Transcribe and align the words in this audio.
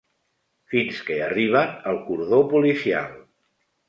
Fins 0.73 1.01
que 1.09 1.17
arriben 1.25 1.75
al 1.91 1.99
cordó 2.07 2.39
policial. 2.55 3.13